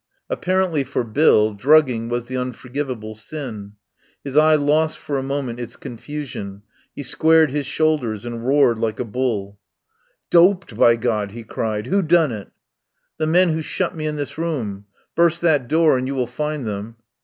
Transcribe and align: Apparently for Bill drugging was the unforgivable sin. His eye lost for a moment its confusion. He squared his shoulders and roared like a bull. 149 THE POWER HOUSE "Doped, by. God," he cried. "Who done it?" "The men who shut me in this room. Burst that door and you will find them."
Apparently 0.31 0.83
for 0.83 1.03
Bill 1.03 1.53
drugging 1.53 2.09
was 2.09 2.25
the 2.25 2.35
unforgivable 2.35 3.13
sin. 3.13 3.73
His 4.23 4.35
eye 4.35 4.55
lost 4.55 4.97
for 4.97 5.19
a 5.19 5.21
moment 5.21 5.59
its 5.59 5.75
confusion. 5.75 6.63
He 6.95 7.03
squared 7.03 7.51
his 7.51 7.67
shoulders 7.67 8.25
and 8.25 8.43
roared 8.43 8.79
like 8.79 8.99
a 8.99 9.05
bull. 9.05 9.59
149 10.31 10.31
THE 10.31 10.37
POWER 10.37 10.45
HOUSE 10.47 10.55
"Doped, 10.55 10.79
by. 10.79 10.95
God," 10.95 11.31
he 11.35 11.43
cried. 11.43 11.85
"Who 11.85 12.01
done 12.01 12.31
it?" 12.31 12.47
"The 13.19 13.27
men 13.27 13.49
who 13.49 13.61
shut 13.61 13.95
me 13.95 14.07
in 14.07 14.15
this 14.15 14.39
room. 14.39 14.85
Burst 15.15 15.39
that 15.41 15.67
door 15.67 15.99
and 15.99 16.07
you 16.07 16.15
will 16.15 16.25
find 16.25 16.67
them." 16.67 16.95